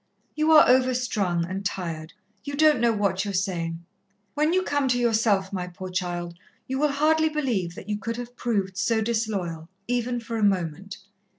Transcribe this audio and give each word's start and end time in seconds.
"You 0.33 0.51
are 0.53 0.67
overstrung, 0.67 1.45
and 1.45 1.63
tired; 1.63 2.13
you 2.43 2.55
don't 2.55 2.79
know 2.79 2.91
what 2.91 3.23
you 3.23 3.29
are 3.29 3.33
saying. 3.35 3.85
When 4.33 4.51
you 4.51 4.63
come 4.63 4.87
to 4.87 4.97
yourself, 4.97 5.53
my 5.53 5.67
poor 5.67 5.91
child, 5.91 6.35
you 6.67 6.79
will 6.79 6.93
hardly 6.93 7.29
believe 7.29 7.75
that 7.75 7.87
you 7.87 7.99
could 7.99 8.17
have 8.17 8.35
proved 8.35 8.77
so 8.77 9.01
disloyal, 9.01 9.69
even 9.87 10.19
for 10.19 10.37
a 10.37 10.43
moment." 10.43 10.97